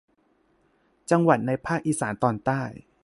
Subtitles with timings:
[1.11, 2.61] จังหวัดในภาคอีสานตอนใต้